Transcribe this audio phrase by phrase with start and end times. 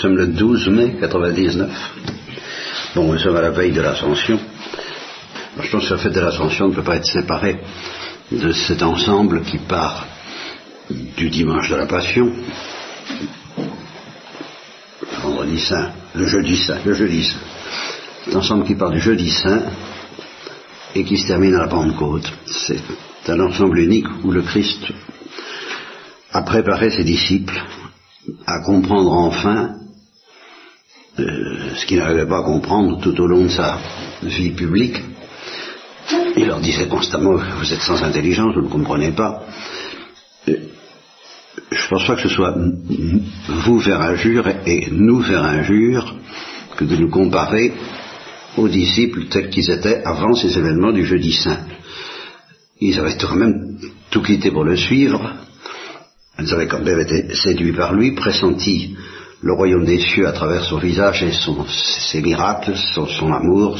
[0.00, 1.70] sommes le 12 mai 99.
[2.94, 4.40] Bon, nous sommes à la veille de l'ascension.
[5.60, 7.60] Je pense que la fête de l'ascension ne peut pas être séparée
[8.32, 10.06] de cet ensemble qui part
[11.16, 12.32] du dimanche de la Passion,
[15.02, 17.38] le vendredi saint, le jeudi saint, le jeudi saint.
[18.24, 19.64] Cet ensemble qui part du jeudi saint
[20.94, 22.32] et qui se termine à la Pentecôte.
[22.46, 22.80] C'est
[23.28, 24.80] un ensemble unique où le Christ
[26.32, 27.60] a préparé ses disciples
[28.46, 29.79] à comprendre enfin
[31.20, 33.78] euh, ce qu'il n'arrivait pas à comprendre tout au long de sa
[34.22, 34.96] vie publique.
[36.36, 39.44] Il leur disait constamment, vous êtes sans intelligence, vous ne comprenez pas.
[40.48, 40.56] Euh,
[41.70, 42.54] je ne pense pas que ce soit
[43.48, 46.16] vous faire injure et nous faire injure
[46.76, 47.72] que de nous comparer
[48.56, 51.60] aux disciples tels qu'ils étaient avant ces événements du jeudi saint.
[52.80, 53.78] Ils avaient quand même
[54.10, 55.32] tout quitté pour le suivre,
[56.38, 58.96] ils avaient quand même été séduits par lui, pressenti
[59.42, 63.78] le royaume des cieux à travers son visage et son, ses miracles, son, amour,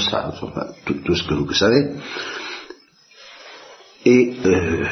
[0.87, 1.91] tout, ce que vous savez.
[4.07, 4.87] Et euh,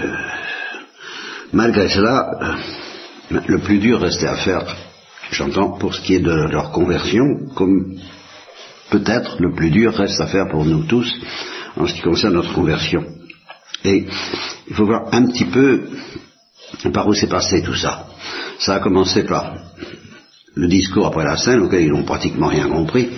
[1.52, 2.30] malgré cela,
[3.30, 4.76] euh, le plus dur restait à faire,
[5.30, 7.96] j'entends, pour ce qui est de leur conversion, comme
[8.90, 11.10] peut-être le plus dur reste à faire pour nous tous
[11.76, 13.04] en ce qui concerne notre conversion.
[13.84, 14.06] Et
[14.66, 15.88] il faut voir un petit peu
[16.92, 18.06] par où s'est passé tout ça.
[18.58, 19.54] Ça a commencé par
[20.58, 23.08] le discours après la scène, auquel ils n'ont pratiquement rien compris.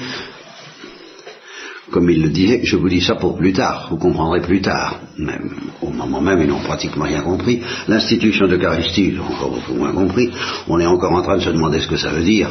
[1.90, 5.00] Comme il le disait, je vous dis ça pour plus tard, vous comprendrez plus tard.
[5.18, 5.50] Même,
[5.82, 7.62] au moment même, ils n'ont pratiquement rien compris.
[7.88, 10.30] L'institution d'Eucharistie, ils ont encore beaucoup moins compris.
[10.68, 12.50] On est encore en train de se demander ce que ça veut dire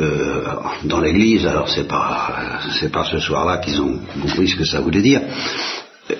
[0.00, 0.44] euh,
[0.84, 1.46] dans l'Église.
[1.46, 5.20] Alors c'est pas, c'est pas ce soir-là qu'ils ont compris ce que ça voulait dire.
[6.10, 6.14] Euh,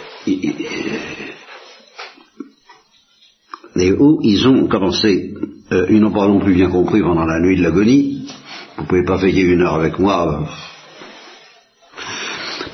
[3.77, 5.35] où ils ont commencé,
[5.73, 8.29] euh, ils n'ont pas non plus bien compris pendant la nuit de l'agonie,
[8.77, 10.47] vous ne pouvez pas veiller une heure avec moi,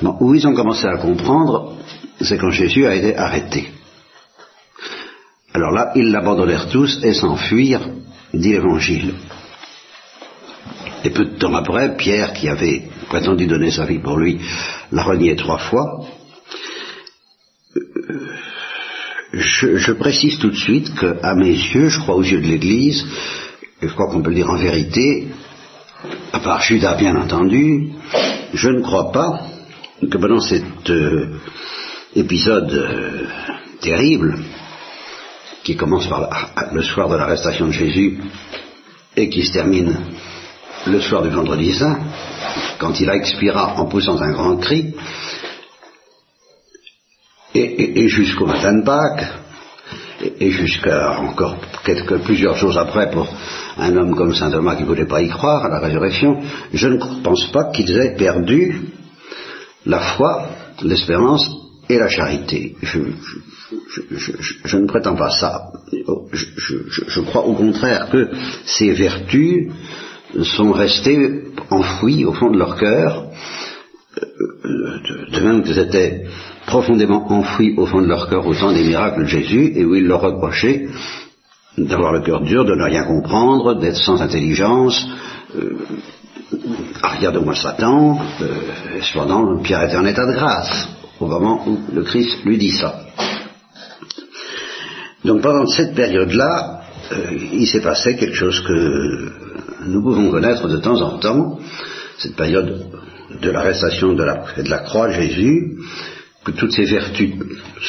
[0.03, 0.11] euh.
[0.19, 1.77] où ils ont commencé à comprendre,
[2.21, 3.69] c'est quand Jésus a été arrêté.
[5.53, 7.89] Alors là, ils l'abandonnèrent tous et s'enfuirent,
[8.33, 9.13] dit l'Évangile.
[11.03, 14.39] Et peu de temps après, Pierre, qui avait prétendu donner sa vie pour lui,
[14.91, 16.05] l'a renié trois fois.
[17.77, 18.38] Euh,
[19.33, 23.05] je, précise tout de suite qu'à mes yeux, je crois aux yeux de l'Église,
[23.81, 25.27] et je crois qu'on peut le dire en vérité,
[26.33, 27.89] à part Judas bien entendu,
[28.53, 29.41] je ne crois pas
[30.01, 31.39] que pendant cet euh,
[32.15, 33.27] épisode euh,
[33.81, 34.37] terrible,
[35.63, 36.29] qui commence par
[36.71, 38.17] le soir de l'arrestation de Jésus
[39.15, 39.95] et qui se termine
[40.87, 41.99] le soir du vendredi saint,
[42.79, 44.93] quand il expira en poussant un grand cri,
[47.55, 49.27] et, jusqu'au matin de Pâques,
[50.39, 53.27] et, jusqu'à encore quelques, plusieurs jours après pour
[53.77, 56.41] un homme comme saint Thomas qui ne voulait pas y croire à la résurrection,
[56.73, 58.81] je ne pense pas qu'ils aient perdu
[59.85, 60.49] la foi,
[60.83, 61.49] l'espérance
[61.89, 62.75] et la charité.
[62.81, 62.99] Je,
[64.65, 65.71] je, ne prétends pas ça.
[65.91, 68.29] Je, crois au contraire que
[68.65, 69.71] ces vertus
[70.43, 73.25] sont restées enfouies au fond de leur cœur,
[74.21, 76.25] de même qu'elles étaient
[76.65, 79.95] profondément enfouis au fond de leur cœur au temps des miracles de Jésus et où
[79.95, 80.87] il leur reprochait
[81.77, 85.07] d'avoir le cœur dur, de ne rien comprendre, d'être sans intelligence,
[85.55, 85.77] euh,
[87.01, 88.45] arrière de moi Satan, euh,
[89.01, 90.89] cependant Pierre était en état de grâce
[91.19, 93.01] au moment où le Christ lui dit ça.
[95.23, 96.81] Donc pendant cette période-là,
[97.11, 99.31] euh, il s'est passé quelque chose que
[99.87, 101.59] nous pouvons connaître de temps en temps,
[102.17, 102.85] cette période
[103.41, 105.77] de l'arrestation de la, de la croix de Jésus,
[106.43, 107.33] que toutes ces vertus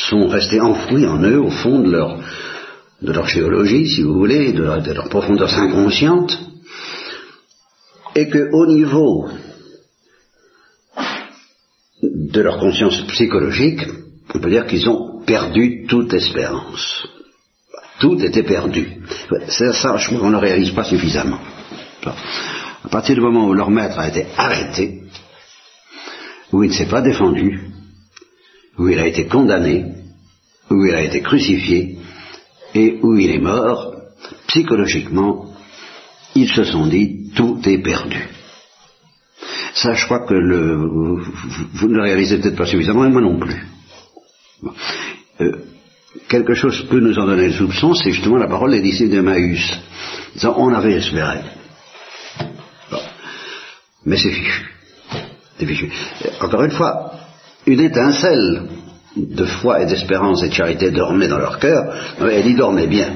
[0.09, 2.19] sont restées enfouies en eux au fond de leur,
[3.03, 6.39] de leur géologie, si vous voulez, de leur, de leur profondeur inconsciente,
[8.15, 9.29] et qu'au niveau
[12.03, 13.81] de leur conscience psychologique,
[14.35, 17.07] on peut dire qu'ils ont perdu toute espérance.
[18.01, 19.03] Tout était perdu.
[19.49, 21.39] C'est ça, je crois qu'on ne réalise pas suffisamment.
[22.05, 25.00] À partir du moment où leur maître a été arrêté,
[26.53, 27.61] où il ne s'est pas défendu,
[28.79, 29.85] où il a été condamné,
[30.71, 31.99] où il a été crucifié
[32.75, 33.95] et où il est mort,
[34.47, 35.55] psychologiquement,
[36.35, 38.29] ils se sont dit tout est perdu.
[39.75, 40.77] Ça, je crois que le,
[41.75, 43.63] vous, ne le réalisez peut-être pas suffisamment, et moi non plus.
[45.41, 45.53] Euh,
[46.29, 49.21] quelque chose peut nous en donner le soupçon, c'est justement la parole des disciples de
[49.21, 49.79] Maïs.
[50.45, 51.41] on avait espéré.
[54.05, 54.80] Mais c'est fichu.
[56.41, 57.13] Encore une fois,
[57.67, 58.63] une étincelle
[59.17, 63.09] de foi et d'espérance et de charité dormait dans leur cœur, elle y dormait bien.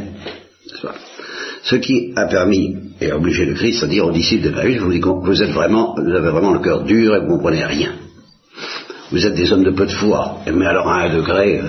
[1.63, 5.43] Ce qui a permis et obligé le Christ à dire aux disciples de vous, vous
[5.43, 7.93] êtes vraiment, vous avez vraiment le cœur dur et vous ne comprenez rien.
[9.11, 11.69] Vous êtes des hommes de peu de foi, mais alors à un degré, euh,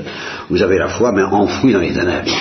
[0.50, 2.32] vous avez la foi, mais enfouie dans les ténèbres.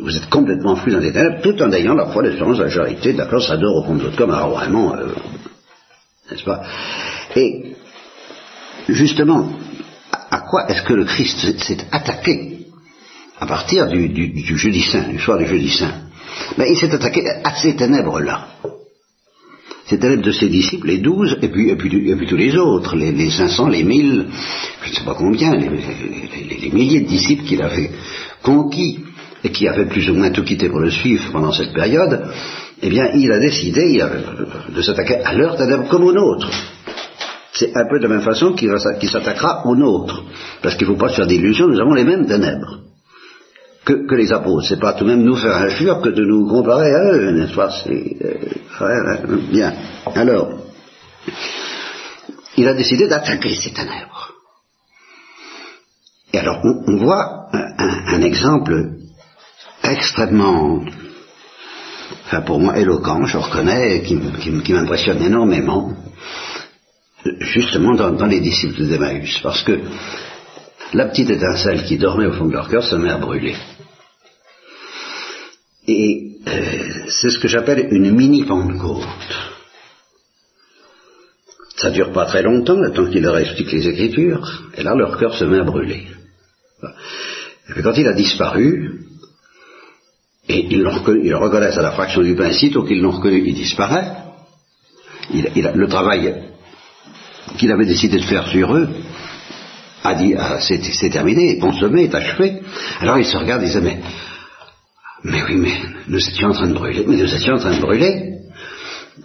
[0.00, 3.12] Vous êtes complètement enfouis dans les ténèbres, tout en ayant la foi, l'espérance, la charité,
[3.12, 5.08] d'accord, ça dort au fond de votre corps, alors vraiment, euh,
[6.30, 6.62] n'est-ce pas?
[7.34, 7.74] Et
[8.88, 9.50] justement,
[10.30, 12.66] à quoi est-ce que le Christ s'est attaqué
[13.40, 15.94] à partir du, jeudi saint, du soir du jeudi saint?
[16.56, 18.48] Mais il s'est attaqué à ces ténèbres-là.
[19.86, 23.12] Ces ténèbres de ses disciples, les douze, et puis, et puis, tous les autres, les,
[23.12, 24.28] les 500, les mille,
[24.82, 27.90] je ne sais pas combien, les, les milliers de disciples qu'il avait
[28.44, 29.04] conquis
[29.42, 32.30] et qui avaient plus ou moins tout quitté pour le suivre pendant cette période,
[32.82, 34.00] eh bien, il a décidé
[34.74, 36.50] de s'attaquer à leur ténèbres comme aux nôtres.
[37.52, 38.70] C'est un peu de la même façon qu'il
[39.08, 40.22] s'attaquera aux nôtres.
[40.62, 42.80] Parce qu'il ne faut pas se faire d'illusions, nous avons les mêmes ténèbres
[43.84, 44.66] que, les apôtres.
[44.66, 47.54] C'est pas tout de même nous faire injure que de nous comparer à eux, n'est-ce
[47.54, 47.70] pas?
[47.86, 49.72] Euh, Bien.
[50.14, 50.58] Alors,
[52.56, 54.32] il a décidé d'attaquer ces ténèbres.
[56.32, 57.43] Et alors, on, voit
[57.84, 58.90] un, exemple
[59.82, 60.84] extrêmement,
[62.26, 65.94] enfin pour moi éloquent, je reconnais, qui, m'impressionne énormément,
[67.40, 69.80] justement dans, les disciples d'Emmaüs, parce que
[70.92, 73.56] la petite étincelle qui dormait au fond de leur cœur se met à brûler.
[75.86, 79.04] Et euh, c'est ce que j'appelle une mini-Pentecôte.
[81.76, 85.18] Ça dure pas très longtemps, le temps qu'il leur explique les Écritures, et là leur
[85.18, 86.06] cœur se met à brûler.
[87.68, 89.00] Et quand il a disparu,
[90.48, 94.16] et ils, le reconnaissent à la fraction du pain, sitôt qu'ils l'ont reconnu, il disparaît.
[95.32, 96.34] Le travail
[97.56, 98.88] qu'il avait décidé de faire sur eux
[100.02, 102.60] a dit ah, c'est terminé, consommé, est achevé.
[103.00, 104.00] Alors ils se regardent et disent mais
[105.24, 105.72] mais oui, mais
[106.08, 107.04] nous étions en train de brûler.
[107.06, 108.33] Mais nous étions en train de brûler.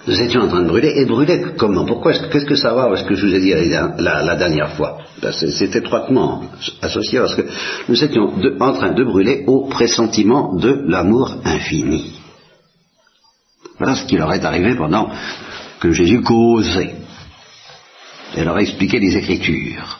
[0.07, 0.93] Nous étions en train de brûler.
[0.95, 1.85] Et brûler comment?
[1.85, 2.83] Pourquoi Qu'est-ce que ça va?
[2.83, 6.43] Avec ce que je vous ai dit la, dernière fois ben, C'est étroitement
[6.81, 7.45] associé parce que
[7.87, 12.13] nous étions en train de brûler au pressentiment de l'amour infini.
[13.77, 15.09] Voilà ce qui leur est arrivé pendant
[15.79, 16.95] que Jésus causait.
[18.35, 19.99] Et leur a expliqué les Écritures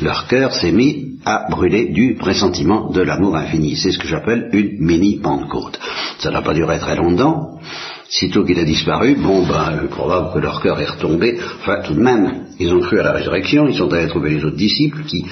[0.00, 3.76] leur cœur s'est mis à brûler du pressentiment de l'amour infini.
[3.76, 5.78] C'est ce que j'appelle une mini-Pentecôte.
[6.18, 7.58] Ça n'a pas duré très longtemps.
[8.08, 11.38] Sitôt qu'il a disparu, bon, ben, probable que leur cœur est retombé.
[11.60, 14.44] Enfin, tout de même, ils ont cru à la résurrection, ils sont allés trouver les
[14.44, 15.24] autres disciples qui,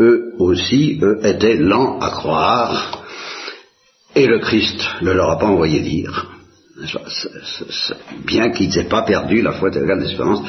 [0.00, 3.02] eux aussi, eux, étaient lents à croire.
[4.14, 6.30] Et le Christ ne leur a pas envoyé dire
[8.26, 10.42] bien qu'ils n'aient pas perdu la foi et l'espérance,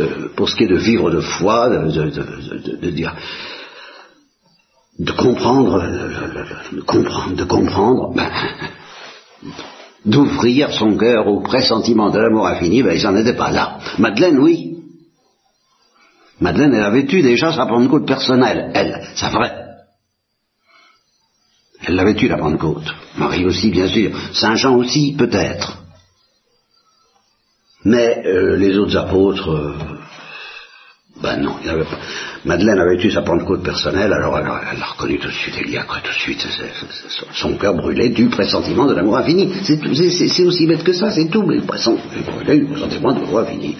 [0.00, 3.14] euh, pour ce qui est de vivre de foi, de, dire,
[4.98, 5.82] de comprendre,
[6.72, 8.30] de comprendre, de comprendre, ben,
[10.04, 13.78] d'ouvrir son cœur au pressentiment de l'amour infini, ben, ils n'en étaient pas là.
[13.98, 14.76] Madeleine, oui.
[16.40, 19.66] Madeleine, elle a vécu déjà sa Pentecôte personnelle, elle, c'est vrai.
[21.86, 22.94] Elle l'avait eu la Pentecôte.
[23.16, 24.10] Marie aussi, bien sûr.
[24.32, 25.82] Saint Jean aussi, peut-être.
[27.84, 29.95] Mais euh, les autres apôtres, euh,
[31.22, 31.98] ben non, il avait pas.
[32.44, 35.78] Madeleine avait eu sa Pentecôte personnelle, alors elle, l'a reconnu tout de suite, elle y
[35.78, 36.46] a cru tout de suite.
[37.32, 39.50] son cœur brûlait du pressentiment de l'amour infini.
[39.64, 43.76] C'est aussi bête que ça, c'est tout, mais le pressentiment de l'amour infini.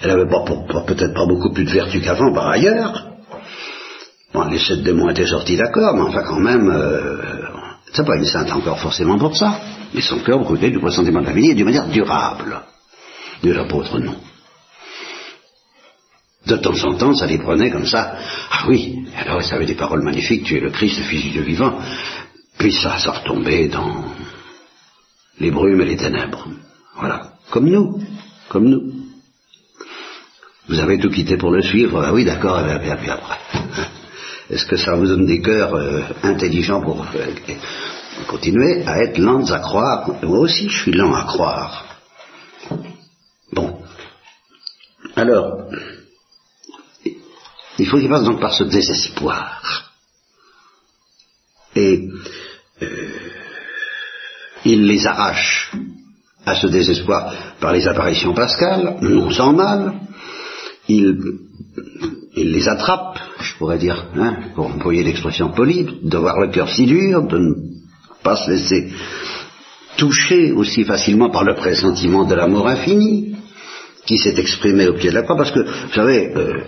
[0.00, 3.06] Elle avait peut-être pas beaucoup plus de vertu qu'avant par ailleurs.
[4.32, 7.16] Bon, les sept démons étaient sortis d'accord, mais enfin quand même, euh,
[7.92, 9.58] c'est pas une sainte encore forcément pour ça.
[9.92, 12.60] Mais son cœur brûlait du pressentiment de vie et d'une manière durable.
[13.42, 14.14] De l'apôtre, non.
[16.46, 18.16] De temps en temps, ça les prenait comme ça.
[18.50, 21.30] Ah oui, alors ça avait des paroles magnifiques, tu es le Christ, le Fils du
[21.30, 21.78] Dieu vivant.
[22.56, 24.04] Puis ça, ça retombait dans
[25.40, 26.48] les brumes et les ténèbres.
[26.96, 27.32] Voilà.
[27.50, 28.00] Comme nous.
[28.48, 28.92] Comme nous.
[30.68, 32.02] Vous avez tout quitté pour le suivre.
[32.04, 33.38] Ah oui, d'accord, et puis après.
[34.50, 37.26] Est-ce que ça vous donne des cœurs euh, intelligents pour euh,
[38.28, 40.10] continuer à être lents à croire?
[40.22, 41.84] Moi aussi, je suis lent à croire.
[43.52, 43.78] Bon.
[45.16, 45.68] Alors,
[47.78, 49.92] il faut qu'il passe donc par ce désespoir.
[51.74, 52.08] Et
[52.82, 52.86] euh,
[54.64, 55.72] il les arrache
[56.44, 59.94] à ce désespoir par les apparitions pascales, non sans mal.
[60.88, 61.18] Il
[62.36, 67.26] les attrape, je pourrais dire, hein, pour employer l'expression polie, d'avoir le cœur si dur,
[67.26, 67.54] de ne
[68.22, 68.92] pas se laisser
[69.96, 73.34] toucher aussi facilement par le pressentiment de l'amour infini,
[74.04, 76.60] qui s'est exprimé au pied de la croix, parce que, vous savez, euh,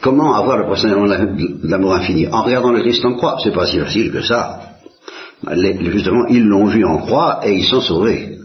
[0.00, 3.66] comment avoir le pressentiment de l'amour infini En regardant le Christ en croix, c'est pas
[3.66, 4.60] si facile que ça.
[5.48, 8.38] justement, ils l'ont vu en croix et ils sont sauvés.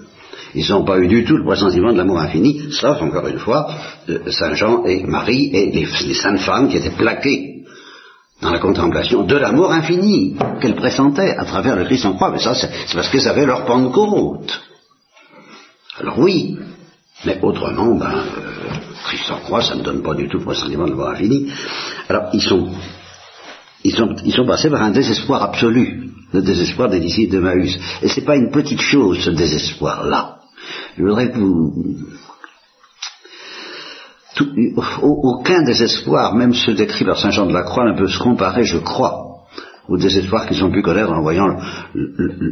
[0.55, 3.67] Ils n'ont pas eu du tout le pressentiment de l'amour infini, sauf, encore une fois,
[4.09, 7.63] euh, Saint Jean et Marie et les, saintes femmes qui étaient plaquées
[8.41, 12.31] dans la contemplation de l'amour infini qu'elles pressentaient à travers le Christ en croix.
[12.31, 14.61] Mais ça, c'est parce qu'elles avaient leur Pentecôte.
[15.99, 16.57] Alors oui,
[17.23, 18.55] mais autrement, ben, euh,
[19.05, 21.51] Christ en croix, ça ne donne pas du tout le pressentiment de l'amour infini.
[22.09, 22.69] Alors, ils sont,
[23.83, 27.79] ils sont, ils sont passés par un désespoir absolu, le désespoir des disciples de Maüs.
[28.01, 30.39] Et c'est pas une petite chose, ce désespoir-là.
[30.97, 31.73] Je voudrais que vous...
[35.01, 38.65] aucun désespoir, même ceux décrits par Saint Jean de la Croix, ne peut se comparer,
[38.65, 39.45] je crois,
[39.87, 41.57] au désespoir qu'ils ont pu connaître en voyant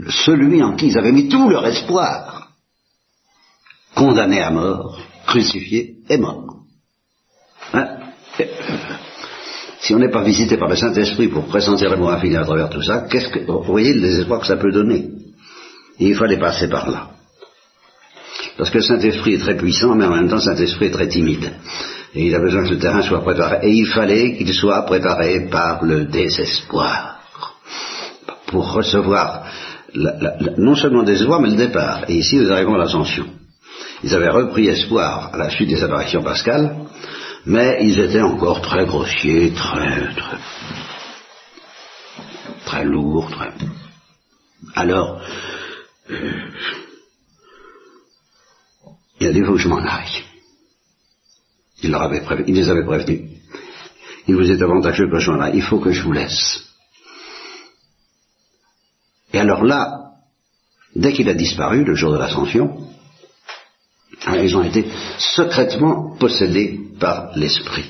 [0.10, 2.43] celui en qui ils avaient mis tout leur espoir,
[3.96, 6.64] condamné à mort, crucifié et mort.
[7.74, 7.88] Hein?
[9.80, 12.82] Si on n'est pas visité par le Saint-Esprit pour présenter l'amour infini à travers tout
[12.82, 15.10] ça, qu'est-ce que, vous voyez le désespoir que ça peut donner?
[16.00, 17.10] Il fallait passer par là.
[18.58, 21.08] Parce que le Saint-Esprit est très puissant, mais en même temps, le Saint-Esprit est très
[21.08, 21.52] timide.
[22.16, 23.68] Et il a besoin que ce terrain soit préparé.
[23.68, 27.20] Et il fallait qu'il soit préparé par le désespoir.
[28.48, 29.46] Pour recevoir
[30.58, 32.06] non seulement le désespoir, mais le départ.
[32.08, 33.26] Et ici, nous arrivons à l'ascension.
[34.04, 36.76] Ils avaient repris espoir à la suite des apparitions pascales,
[37.46, 40.38] mais ils étaient encore très grossiers, très, très,
[42.66, 43.52] très lourds, très.
[44.76, 45.22] Alors,
[46.10, 46.32] euh,
[49.20, 50.24] il a des fois où je m'en aille.
[51.82, 51.98] Il,
[52.48, 53.22] il les avait prévenus.
[54.28, 55.56] Il vous est avantageux que je m'en aille.
[55.56, 56.64] Il faut que je vous laisse.
[59.34, 60.12] Et alors là,
[60.96, 62.83] dès qu'il a disparu, le jour de l'ascension,
[64.32, 64.86] ils ont été
[65.18, 67.90] secrètement possédés par l'esprit.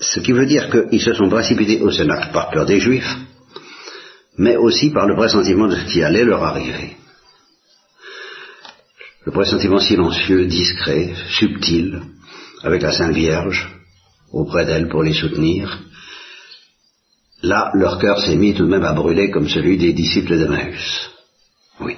[0.00, 3.16] Ce qui veut dire qu'ils se sont précipités au Sénat par peur des Juifs,
[4.38, 6.96] mais aussi par le pressentiment de ce qui allait leur arriver
[9.24, 12.02] le pressentiment silencieux, discret, subtil,
[12.62, 13.68] avec la Sainte Vierge
[14.32, 15.80] auprès d'elle pour les soutenir,
[17.42, 21.10] là, leur cœur s'est mis tout de même à brûler comme celui des disciples d'Emmaüs.
[21.80, 21.96] Oui.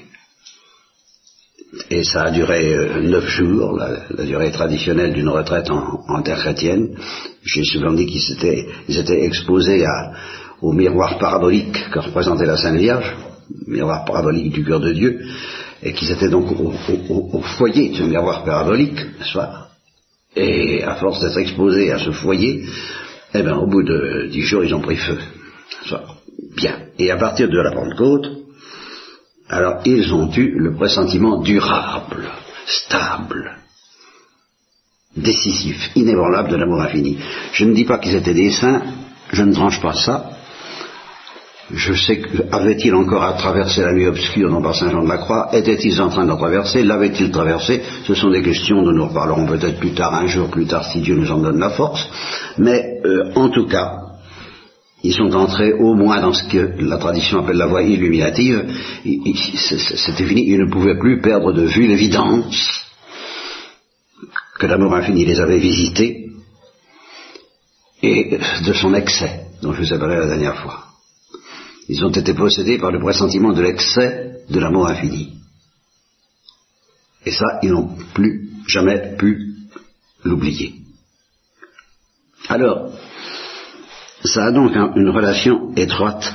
[1.90, 6.96] Et ça a duré euh, neuf jours, la, durée traditionnelle d'une retraite en, terre chrétienne.
[7.44, 9.84] J'ai souvent dit qu'ils étaient, exposés
[10.62, 13.14] au miroir parabolique que représentait la Sainte Vierge,
[13.66, 15.20] miroir parabolique du cœur de Dieu,
[15.82, 19.68] et qu'ils étaient donc au, foyer de ce miroir parabolique, n'est-ce pas?
[20.34, 22.64] Et à force d'être exposés à ce foyer,
[23.34, 25.18] eh bien, au bout de dix jours, ils ont pris feu.
[26.56, 26.76] Bien.
[26.98, 28.45] Et à partir de la Pentecôte,
[29.48, 32.28] alors ils ont eu le pressentiment durable,
[32.66, 33.56] stable,
[35.16, 37.18] décisif, inébranlable de l'amour infini.
[37.52, 38.82] Je ne dis pas qu'ils étaient des saints,
[39.32, 40.36] je ne tranche pas ça,
[41.72, 45.18] je sais que, avait-il encore à traverser la nuit obscure par Saint Jean de la
[45.18, 45.48] Croix?
[45.52, 46.84] Était-il en train de traverser?
[46.84, 47.82] L'avait-il traversé?
[48.04, 51.00] Ce sont des questions dont nous reparlerons peut-être plus tard, un jour plus tard, si
[51.00, 52.08] Dieu nous en donne la force.
[52.58, 54.05] Mais euh, en tout cas,
[55.02, 58.64] ils sont entrés au moins dans ce que la tradition appelle la voie illuminative.
[59.04, 62.82] C'était fini, ils ne pouvaient plus perdre de vue l'évidence
[64.58, 66.30] que l'amour infini les avait visités
[68.02, 70.84] et de son excès, dont je vous ai parlé la dernière fois.
[71.88, 75.38] Ils ont été possédés par le pressentiment de l'excès de l'amour infini.
[77.24, 79.54] Et ça, ils n'ont plus jamais pu
[80.24, 80.74] l'oublier.
[82.48, 82.92] Alors,
[84.26, 86.34] ça a donc une relation étroite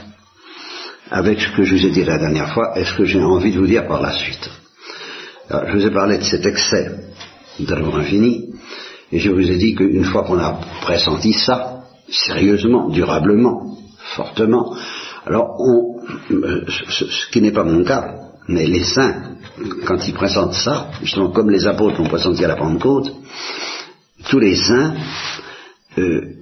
[1.10, 3.52] avec ce que je vous ai dit la dernière fois et ce que j'ai envie
[3.52, 4.50] de vous dire par la suite.
[5.50, 6.92] je vous ai parlé de cet excès
[7.60, 8.54] de l'amour infini,
[9.12, 13.78] et je vous ai dit qu'une fois qu'on a pressenti ça, sérieusement, durablement,
[14.16, 14.76] fortement,
[15.26, 15.58] alors,
[16.32, 18.16] euh, ce, qui n'est pas mon cas,
[18.48, 19.36] mais les saints,
[19.86, 23.12] quand ils présentent ça, justement comme les apôtres ont présenté à la Pentecôte,
[24.30, 24.96] tous les saints
[25.98, 26.41] euh,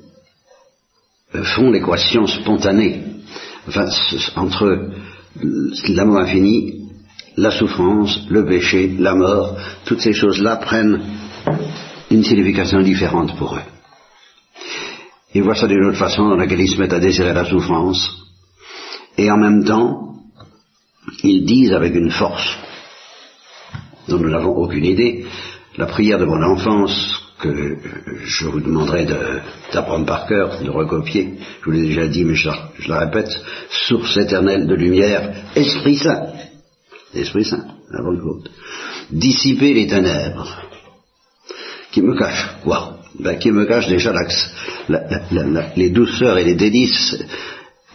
[1.33, 3.03] font l'équation spontanée
[4.35, 4.91] entre
[5.89, 6.89] l'amour infini,
[7.37, 9.55] la souffrance, le péché, la mort,
[9.85, 11.01] toutes ces choses-là prennent
[12.09, 13.61] une signification différente pour eux.
[15.35, 18.17] Ils voient ça d'une autre façon dans laquelle ils se mettent à désirer la souffrance,
[19.17, 20.15] et en même temps,
[21.23, 22.57] ils disent avec une force
[24.07, 25.25] dont nous n'avons aucune idée,
[25.77, 27.77] la prière de mon enfance que
[28.23, 29.07] je vous demanderai
[29.71, 32.49] d'apprendre par cœur, de recopier, je vous l'ai déjà dit, mais je,
[32.87, 33.31] la répète,
[33.87, 36.27] source éternelle de lumière, Esprit Saint,
[37.13, 37.65] Esprit Saint,
[37.97, 38.51] avant le côte,
[39.09, 40.61] dissiper les ténèbres,
[41.91, 42.97] qui me cachent, quoi?
[43.19, 45.01] Ben, Qui me cachent déjà la,
[45.75, 47.17] les douceurs et les délices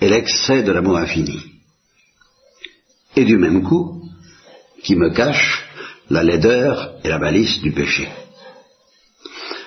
[0.00, 1.38] et l'excès de l'amour infini.
[3.16, 4.02] Et du même coup,
[4.82, 5.64] qui me cache
[6.10, 8.08] la laideur et la malice du péché.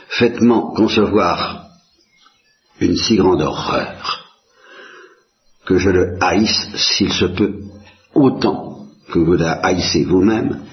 [0.10, 1.68] Faites-moi concevoir
[2.80, 4.26] une si grande horreur
[5.66, 7.60] que je le haïsse s'il se peut
[8.14, 10.64] autant que vous la haïssez vous-même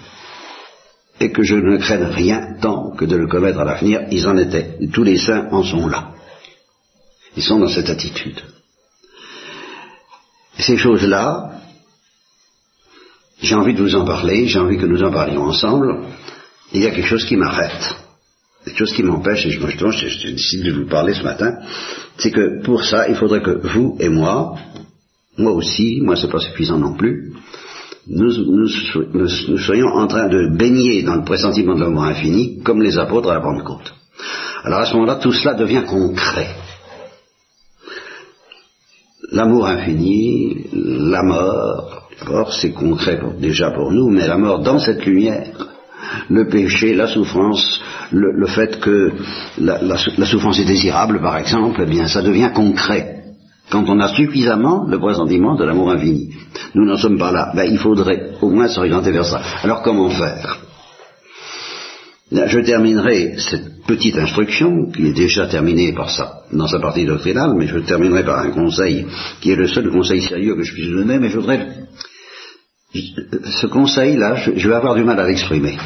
[1.20, 4.02] et que je ne craigne rien tant que de le commettre à l'avenir.
[4.10, 4.78] Ils en étaient.
[4.92, 6.12] Tous les saints en sont là.
[7.36, 8.40] Ils sont dans cette attitude.
[10.58, 11.52] Ces choses-là,
[13.40, 16.06] j'ai envie de vous en parler, j'ai envie que nous en parlions ensemble.
[16.72, 17.96] Il y a quelque chose qui m'arrête,
[18.76, 21.58] chose qui m'empêche, et je, justement, j'ai décidé de vous parler ce matin,
[22.18, 24.56] c'est que pour ça, il faudrait que vous et moi,
[25.38, 27.32] moi aussi, moi c'est pas suffisant non plus,
[28.06, 32.98] nous, nous, soyons en train de baigner dans le pressentiment de l'amour infini, comme les
[32.98, 33.94] apôtres à la Pentecôte.
[34.62, 36.48] Alors à ce moment-là, tout cela devient concret.
[39.32, 45.04] L'amour infini, la mort, d'abord c'est concret déjà pour nous, mais la mort dans cette
[45.06, 45.66] lumière,
[46.28, 47.80] le péché, la souffrance,
[48.14, 49.12] le, fait que
[49.58, 53.22] la, souffrance est désirable, par exemple, eh bien ça devient concret
[53.70, 56.30] quand on a suffisamment le pressentiment de l'amour infini.
[56.74, 57.52] Nous n'en sommes pas là.
[57.54, 59.40] Ben, il faudrait au moins s'orienter vers ça.
[59.62, 60.58] Alors comment faire?
[62.30, 67.54] Je terminerai cette petite instruction, qui est déjà terminée par ça, dans sa partie doctrinale,
[67.56, 69.06] mais je terminerai par un conseil,
[69.40, 71.68] qui est le seul conseil sérieux que je puisse donner, mais je voudrais...
[72.92, 75.76] Ce conseil-là, je vais avoir du mal à l'exprimer.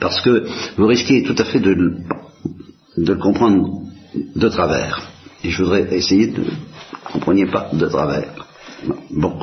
[0.00, 0.46] Parce que
[0.76, 1.74] vous risquez tout à fait de,
[2.96, 3.82] le comprendre
[4.34, 5.08] de travers.
[5.42, 8.46] Et je voudrais essayer de ne compreniez pas de travers.
[9.10, 9.38] Bon.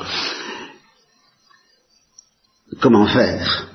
[2.79, 3.67] Comment faire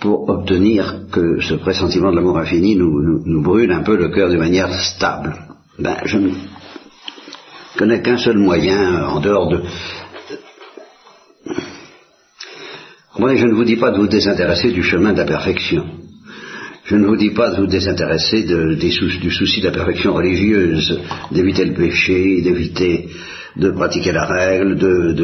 [0.00, 4.36] pour obtenir que ce pressentiment de l'amour infini nous, brûle un peu le cœur de
[4.36, 5.34] manière stable?
[5.78, 6.30] Ben, je ne
[7.76, 9.62] connais qu'un seul moyen en dehors de...
[13.18, 15.84] Je ne vous dis pas de vous désintéresser du chemin de la perfection.
[16.84, 21.00] Je ne vous dis pas de vous désintéresser du souci de la perfection religieuse,
[21.32, 23.08] d'éviter le péché, d'éviter
[23.56, 25.14] de pratiquer la règle, de,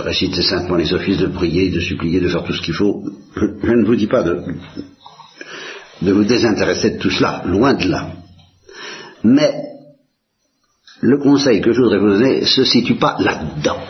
[0.00, 3.02] réciter simplement les offices, de prier, de supplier, de faire tout ce qu'il faut.
[3.36, 4.44] Je, ne vous dis pas de,
[6.02, 8.12] vous désintéresser de tout cela, loin de là.
[9.24, 9.52] Mais
[11.00, 13.80] le conseil que je voudrais vous donner se situe pas là-dedans.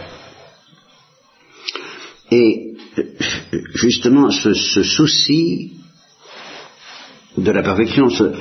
[2.31, 2.75] Et
[3.75, 5.73] justement ce, souci
[7.37, 8.33] de la perfection, ce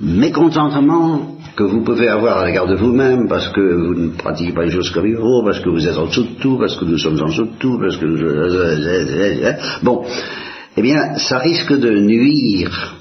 [0.00, 4.64] mécontentement que vous pouvez avoir à l'égard de vous-même parce que vous ne pratiquez pas
[4.64, 6.84] les choses comme il faut, parce que vous êtes en dessous de tout, parce que
[6.84, 9.84] nous sommes en dessous de tout, parce que...
[9.84, 10.04] Bon,
[10.76, 12.96] eh bien, ça risque de nuire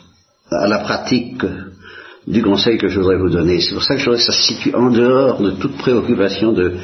[0.49, 1.43] à la pratique
[2.27, 3.59] du conseil que je voudrais vous donner.
[3.59, 6.53] C'est pour ça que je voudrais que ça se situe en dehors de toute préoccupation
[6.53, 6.75] de,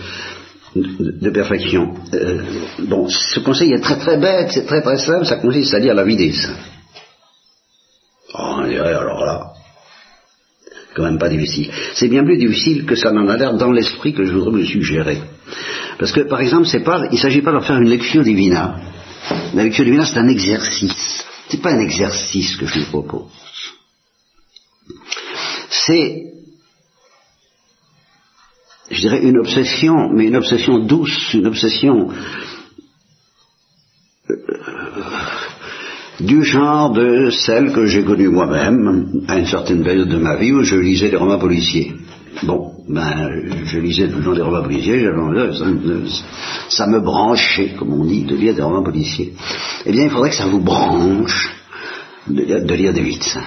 [0.75, 1.93] de, perfection.
[2.13, 2.43] Euh,
[2.79, 5.93] bon, ce conseil est très très bête, c'est très très simple, ça consiste à dire
[5.93, 6.57] la vie des saints.
[8.34, 9.53] Oh, on dirait alors là,
[10.95, 11.69] quand même pas difficile.
[11.95, 14.65] C'est bien plus difficile que ça n'en a l'air dans l'esprit que je voudrais vous
[14.65, 15.21] suggérer.
[15.99, 18.79] Parce que, par exemple, c'est pas, il ne s'agit pas de faire une lecture divina.
[19.53, 21.25] La lecture divina, c'est un exercice.
[21.49, 23.29] C'est pas un exercice que je vous propose.
[25.69, 26.31] C'est
[28.91, 32.10] je dirais, une obsession, mais une obsession douce, une obsession
[34.30, 34.36] euh,
[36.19, 40.51] du genre de celle que j'ai connue moi-même à une certaine période de ma vie
[40.51, 41.93] où je lisais des romans policiers.
[42.43, 45.04] Bon, ben, je lisais tout le temps des romans policiers,
[45.54, 45.65] ça,
[46.69, 49.34] ça me branchait, comme on dit, de lire des romans policiers.
[49.86, 51.56] Eh bien, il faudrait que ça vous branche
[52.27, 53.45] de, de lire des médecins,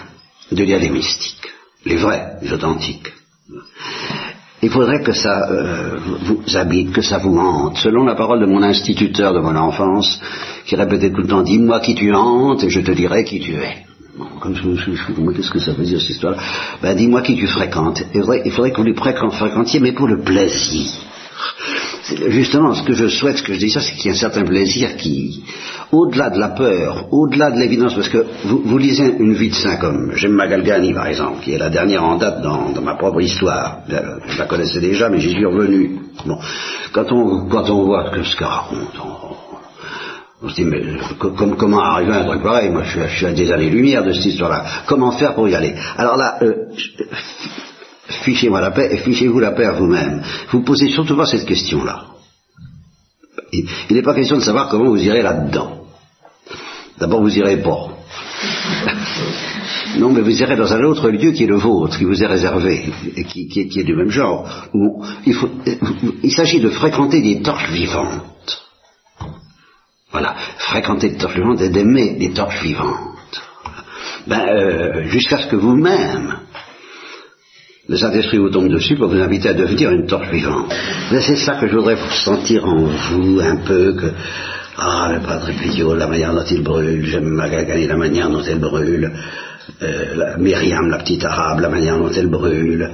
[0.50, 1.48] de lire des mystiques,
[1.84, 3.12] les vrais, les authentiques.
[4.64, 7.76] Il faudrait que ça euh, vous habite, que ça vous hante.
[7.76, 10.18] Selon la parole de mon instituteur de mon enfance,
[10.64, 13.52] qui répétait tout le temps Dis-moi qui tu hantes et je te dirai qui tu
[13.52, 13.84] es.
[14.40, 16.38] Comme je, qu'est-ce que ça veut dire cette histoire-là
[16.80, 18.04] Ben dis-moi qui tu fréquentes.
[18.14, 20.90] Il faudrait, il faudrait que vous lui fréquentiez, mais pour le plaisir.
[22.28, 24.18] Justement, ce que je souhaite, ce que je dis ça, c'est qu'il y a un
[24.18, 25.42] certain plaisir qui,
[25.90, 29.76] au-delà de la peur, au-delà de l'évidence, parce que vous, lisez une vie de saint
[29.76, 33.78] comme Gemma Galgani, par exemple, qui est la dernière en date dans, ma propre histoire.
[33.88, 35.98] Je la connaissais déjà, mais j'y suis revenu.
[36.26, 36.38] Bon,
[36.92, 39.00] quand on, quand on voit que ce qu'elle raconte,
[40.42, 40.82] on, se dit, mais
[41.18, 42.68] comment arriver à un truc pareil?
[42.68, 44.62] Moi, je, suis à des années-lumière de cette histoire-là.
[44.86, 45.74] Comment faire pour y aller?
[45.96, 46.52] Alors là, euh,
[48.22, 50.22] fichez-moi la paix et fichez-vous la paix à vous-même.
[50.50, 52.06] Vous posez surtout pas cette question-là.
[53.52, 55.84] Il, n'est pas question de savoir comment vous irez là-dedans.
[56.98, 57.88] D'abord, vous irez pas.
[59.96, 62.26] Non, mais vous irez dans un autre lieu qui est le vôtre, qui vous est
[62.26, 64.48] réservé, et qui, est, du même genre.
[65.24, 65.36] il,
[66.24, 68.64] il s'agit de fréquenter des torches vivantes.
[70.10, 73.42] Voilà, fréquenter des torches vivantes et d'aimer des torches vivantes.
[74.26, 76.38] Ben, euh, jusqu'à ce que vous-même,
[77.86, 80.72] le Saint-Esprit vous tombe dessus pour vous inviter à devenir une torche vivante.
[81.10, 84.10] C'est ça que je voudrais vous sentir en vous un peu que
[84.76, 88.58] ah le Padre Pio, la manière dont il brûle, j'aime Magagani, la manière dont elle
[88.58, 89.12] brûle,
[89.82, 92.90] euh, la, Myriam, la petite arabe, la manière dont elle brûle,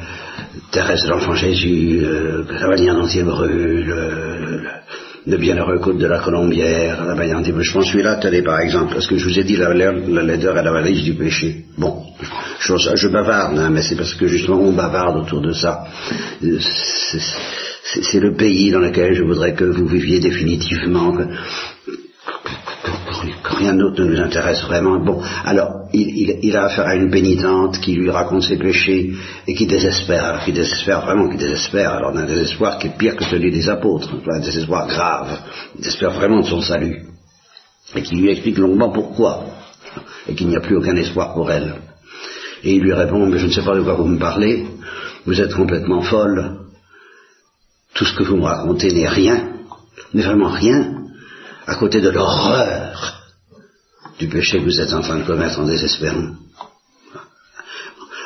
[0.73, 4.59] Thérèse l'enfant Jésus, euh, la manière dont il brûle, euh,
[5.27, 9.07] le bienheureux côte de la Colombière, la il Je pense celui-là, tenez par exemple, parce
[9.07, 11.65] que je vous ai dit la, la laideur et la valise du péché.
[11.77, 12.03] Bon,
[12.61, 15.85] je bavarde, hein, mais c'est parce que justement on bavarde autour de ça.
[16.41, 21.17] C'est le pays dans lequel je voudrais que vous viviez définitivement,
[23.61, 24.99] rien d'autre ne nous intéresse vraiment.
[24.99, 29.13] Bon, alors, il, a affaire à une pénitente qui lui raconte ses péchés
[29.47, 33.25] et qui désespère, qui désespère vraiment, qui désespère, alors d'un désespoir qui est pire que
[33.25, 35.39] celui des apôtres, un désespoir grave,
[35.75, 37.05] il désespère vraiment de son salut,
[37.95, 39.45] et qui lui explique longuement pourquoi,
[40.29, 41.75] et qu'il n'y a plus aucun espoir pour elle.
[42.63, 44.67] Et il lui répond, mais je ne sais pas de quoi vous me parlez,
[45.27, 46.61] vous êtes complètement folle,
[47.95, 49.49] tout ce que vous me racontez n'est rien,
[50.15, 51.01] n'est vraiment rien,
[51.67, 53.10] à côté de l'horreur
[54.21, 56.35] du péché que vous êtes en train de commettre en désespérant.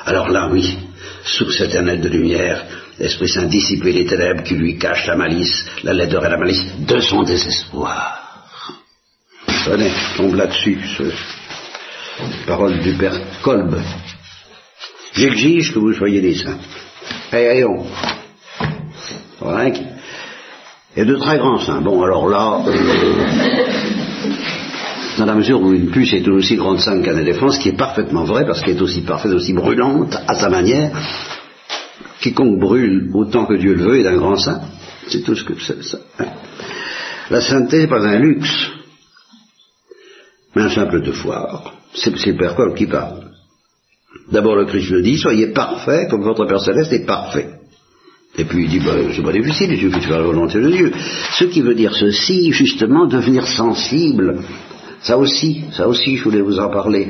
[0.05, 0.77] Alors là, oui,
[1.25, 2.65] sous cette éternel de lumière,
[2.99, 6.65] l'Esprit Saint dissipe les ténèbres qui lui cachent la malice, la laideur et la malice
[6.81, 8.49] de son désespoir.
[9.65, 11.05] Tenez, tombe là-dessus, ce
[12.45, 13.81] parole du Père Kolb.
[15.15, 16.59] J'exige que vous soyez des saints.
[17.33, 17.87] Hey, ayons.
[20.97, 21.81] Et de très grands saints.
[21.81, 23.84] Bon, alors là, euh,
[25.19, 27.77] dans la mesure où une puce est aussi grande sainte qu'un éléphant, ce qui est
[27.77, 30.91] parfaitement vrai, parce qu'elle est aussi parfaite, aussi brûlante, à sa manière,
[32.21, 34.63] quiconque brûle autant que Dieu le veut est un grand saint.
[35.09, 35.83] C'est tout ce que c'est.
[35.83, 35.99] Ça.
[37.31, 38.71] La sainteté n'est pas un luxe,
[40.55, 41.75] mais un simple devoir.
[41.95, 43.31] C'est le Père qui parle.
[44.31, 47.51] D'abord, le Christ le dit, soyez parfait comme votre Père Céleste est parfait.
[48.37, 50.71] Et puis il dit, ben, c'est pas difficile, il suffit de faire la volonté de
[50.71, 50.93] Dieu.
[51.39, 54.41] Ce qui veut dire ceci, justement, devenir sensible.
[55.05, 57.09] Ça aussi, ça aussi, je voulais vous en parler.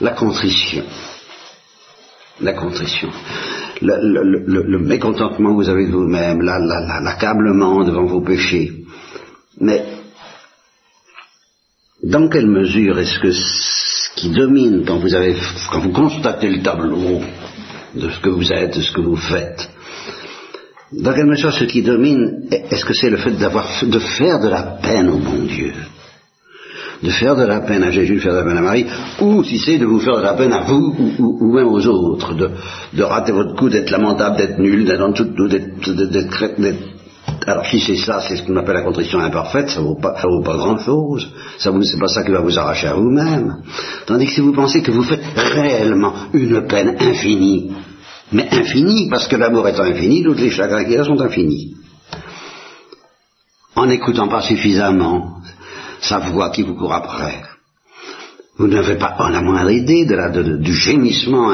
[0.00, 0.84] La, contrition.
[2.40, 3.10] La contrition.
[3.82, 8.72] Le, mécontentement que vous avez de vous-même, l'accablement devant vos péchés.
[9.60, 9.84] Mais
[12.02, 14.98] dans quelle mesure est-ce que ce qui domine quand
[15.80, 17.20] vous constatez le tableau
[17.94, 19.68] de ce que vous êtes, de ce que vous faites,
[20.92, 24.62] dans quelle mesure ce qui domine, est-ce que c'est le fait de faire de la
[24.62, 25.74] peine au bon Dieu?
[27.02, 28.86] De faire de la peine à Jésus, de faire de la peine à Marie,
[29.20, 32.34] ou si c'est de vous faire de la peine à vous ou, même aux autres,
[32.34, 35.66] de, rater votre coup, d'être lamentable, d'être nul, d'être en tout, d'être,
[37.46, 40.56] alors si c'est ça, c'est ce qu'on appelle la contrition imparfaite, ça ça vaut pas
[40.56, 41.32] grand chose.
[41.58, 43.62] Ça vous, c'est pas ça qui va vous arracher à vous-même.
[44.06, 47.70] Tandis que si vous pensez que vous faites réellement une peine infinie
[48.32, 51.74] mais infini, parce que l'amour étant infini, toutes les chagrins qu'il y a sont infinis.
[53.74, 55.38] En n'écoutant pas suffisamment
[56.00, 57.42] sa voix qui vous court après,
[58.60, 61.50] vous n'avez pas la moindre idée de la, du gémissement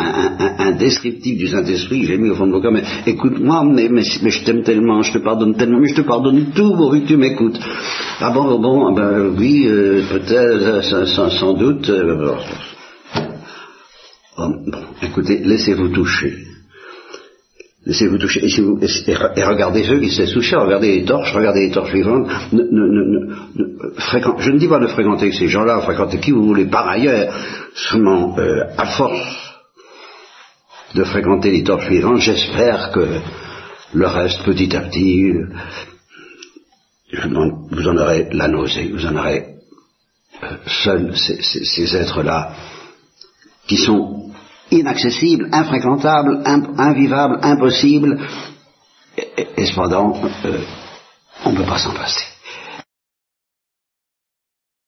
[0.59, 2.73] indescriptible du Saint-Esprit j'ai mis au fond de vos cœur.
[2.73, 6.47] Mais écoute-moi, mais, mais, je t'aime tellement, je te pardonne tellement, mais je te pardonne
[6.53, 7.61] tout pourvu que tu m'écoutes.
[8.19, 11.89] Ah bon, bon, ben oui, euh, peut-être, sans, doute.
[11.91, 12.35] Euh,
[14.37, 14.59] bon,
[15.01, 16.35] écoutez, laissez-vous toucher.
[17.87, 18.45] Laissez-vous toucher.
[18.45, 22.29] Et, regardez ceux qui se laissent toucher, regardez les torches, regardez les torches vivantes.
[22.51, 27.33] je ne dis pas de fréquenter ces gens-là, fréquentez qui vous voulez par ailleurs,
[27.75, 29.55] seulement euh, à force
[30.97, 33.21] de fréquenter les torches vivantes, j'espère que
[33.95, 35.35] le reste, petit à petit,
[37.13, 39.45] vous en aurez la nausée, vous en aurez
[40.43, 42.53] euh, seuls ces êtres-là
[43.69, 44.26] qui sont
[44.71, 48.19] inaccessible, infréquentable, invivable, impossible,
[49.17, 50.59] et, cependant, euh,
[51.45, 52.25] on ne peut pas s'en passer.